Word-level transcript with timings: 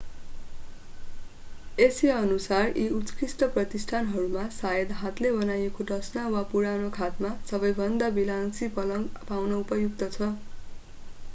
यसैअनुसार 1.77 2.71
यी 2.77 2.85
उत्कृष्ट 2.91 3.43
प्रतिष्ठानहरूमा 3.49 4.45
शायद 4.55 4.95
हातले 5.01 5.31
बनाएको 5.33 5.85
डसना 5.91 6.23
वा 6.37 6.41
पुरानो 6.53 6.89
खाटमा 6.97 7.31
सबैभन्दा 7.51 8.07
विलासी 8.17 8.71
पलङ्ग 8.79 9.21
पाउन 9.29 9.53
उपयुक्त 9.59 10.09
छ 10.09 10.31